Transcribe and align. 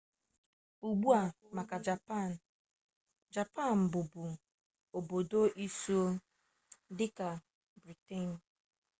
ugbua 0.87 1.21
maka 1.55 1.77
japan 1.85 2.29
japan 3.33 3.77
bụbu 3.91 4.25
obodo 4.97 5.39
isuo 5.65 6.05
dịka 6.97 7.29
briten 7.81 8.27